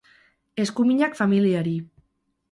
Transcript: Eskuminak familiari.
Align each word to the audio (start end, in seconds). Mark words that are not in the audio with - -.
Eskuminak 0.63 1.13
familiari. 1.19 1.75